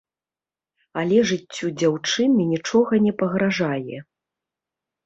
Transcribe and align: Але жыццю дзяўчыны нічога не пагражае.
Але 1.01 1.17
жыццю 1.31 1.67
дзяўчыны 1.83 2.43
нічога 2.55 2.93
не 3.05 3.13
пагражае. 3.21 3.97